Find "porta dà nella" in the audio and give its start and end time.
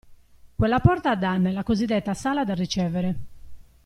0.79-1.61